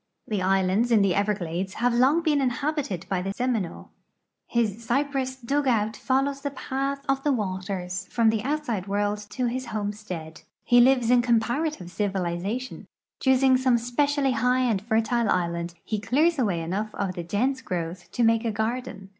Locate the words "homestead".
9.67-10.41